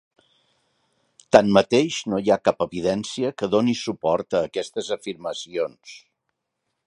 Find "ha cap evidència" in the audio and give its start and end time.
2.35-3.31